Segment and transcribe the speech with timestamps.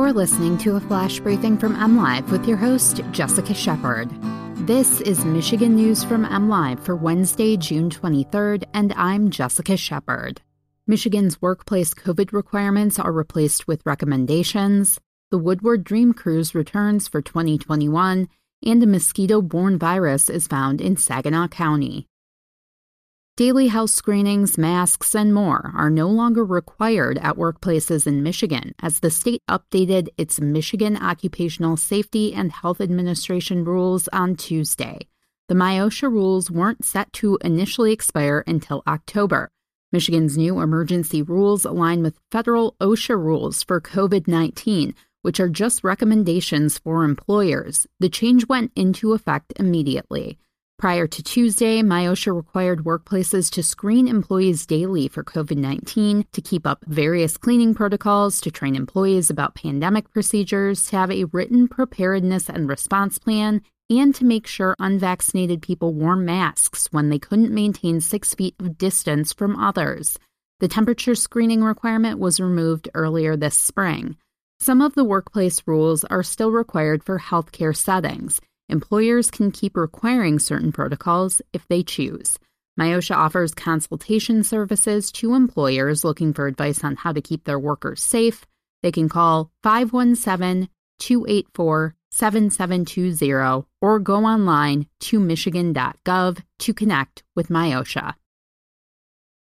[0.00, 4.08] You're listening to a flash briefing from MLive with your host, Jessica Shepard.
[4.66, 10.40] This is Michigan News from MLive for Wednesday, June 23rd, and I'm Jessica Shepard.
[10.86, 14.98] Michigan's workplace COVID requirements are replaced with recommendations.
[15.30, 18.26] The Woodward Dream Cruise returns for 2021,
[18.64, 22.08] and a mosquito borne virus is found in Saginaw County.
[23.40, 29.00] Daily health screenings, masks, and more are no longer required at workplaces in Michigan as
[29.00, 35.08] the state updated its Michigan Occupational Safety and Health Administration rules on Tuesday.
[35.48, 39.50] The MIOSHA rules weren't set to initially expire until October.
[39.90, 45.82] Michigan's new emergency rules align with federal OSHA rules for COVID 19, which are just
[45.82, 47.86] recommendations for employers.
[48.00, 50.36] The change went into effect immediately.
[50.80, 56.66] Prior to Tuesday, MIOSHA required workplaces to screen employees daily for COVID 19, to keep
[56.66, 62.48] up various cleaning protocols, to train employees about pandemic procedures, to have a written preparedness
[62.48, 68.00] and response plan, and to make sure unvaccinated people wore masks when they couldn't maintain
[68.00, 70.18] six feet of distance from others.
[70.60, 74.16] The temperature screening requirement was removed earlier this spring.
[74.60, 78.40] Some of the workplace rules are still required for healthcare settings.
[78.70, 82.38] Employers can keep requiring certain protocols if they choose.
[82.78, 88.00] MIOSHA offers consultation services to employers looking for advice on how to keep their workers
[88.00, 88.46] safe.
[88.84, 90.68] They can call 517
[91.00, 98.14] 284 7720 or go online to michigan.gov to connect with MIOSHA.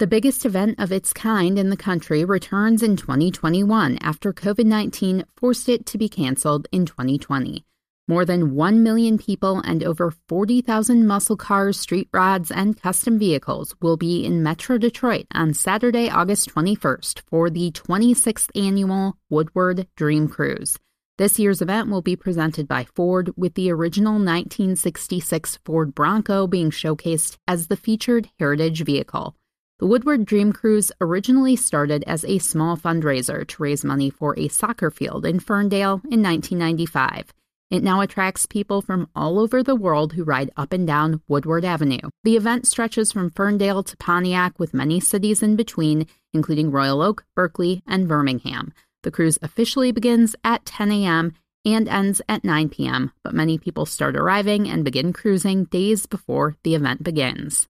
[0.00, 5.24] The biggest event of its kind in the country returns in 2021 after COVID 19
[5.36, 7.64] forced it to be canceled in 2020.
[8.06, 13.74] More than 1 million people and over 40,000 muscle cars, street rods, and custom vehicles
[13.80, 20.28] will be in Metro Detroit on Saturday, August 21st for the 26th annual Woodward Dream
[20.28, 20.78] Cruise.
[21.16, 26.70] This year's event will be presented by Ford, with the original 1966 Ford Bronco being
[26.70, 29.34] showcased as the featured heritage vehicle.
[29.78, 34.48] The Woodward Dream Cruise originally started as a small fundraiser to raise money for a
[34.48, 37.32] soccer field in Ferndale in 1995.
[37.70, 41.64] It now attracts people from all over the world who ride up and down Woodward
[41.64, 42.10] Avenue.
[42.22, 47.24] The event stretches from Ferndale to Pontiac with many cities in between, including Royal Oak,
[47.34, 48.72] Berkley, and Birmingham.
[49.02, 51.34] The cruise officially begins at 10 a.m.
[51.64, 56.56] and ends at 9 p.m., but many people start arriving and begin cruising days before
[56.62, 57.66] the event begins.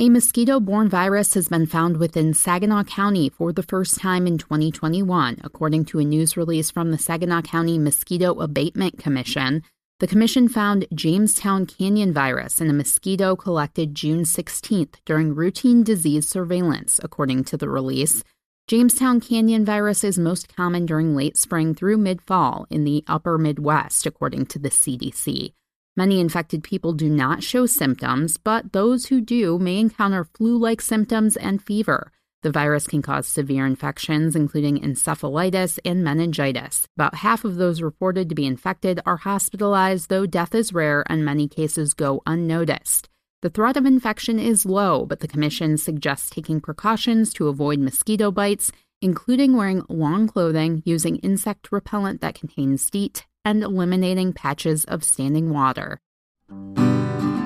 [0.00, 4.38] A mosquito borne virus has been found within Saginaw County for the first time in
[4.38, 9.64] 2021, according to a news release from the Saginaw County Mosquito Abatement Commission.
[9.98, 16.28] The commission found Jamestown Canyon virus in a mosquito collected June 16th during routine disease
[16.28, 18.22] surveillance, according to the release.
[18.68, 23.36] Jamestown Canyon virus is most common during late spring through mid fall in the upper
[23.36, 25.54] Midwest, according to the CDC.
[25.98, 30.80] Many infected people do not show symptoms, but those who do may encounter flu like
[30.80, 32.12] symptoms and fever.
[32.44, 36.86] The virus can cause severe infections, including encephalitis and meningitis.
[36.96, 41.24] About half of those reported to be infected are hospitalized, though death is rare and
[41.24, 43.08] many cases go unnoticed.
[43.42, 48.30] The threat of infection is low, but the Commission suggests taking precautions to avoid mosquito
[48.30, 48.70] bites,
[49.02, 55.50] including wearing long clothing, using insect repellent that contains DEET, and eliminating patches of standing
[55.50, 56.00] water.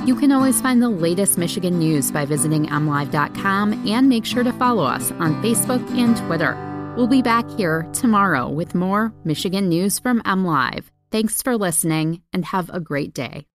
[0.04, 4.52] You can always find the latest Michigan news by visiting mlive.com and make sure to
[4.54, 6.54] follow us on Facebook and Twitter.
[6.96, 10.86] We'll be back here tomorrow with more Michigan news from MLive.
[11.10, 13.46] Thanks for listening and have a great day.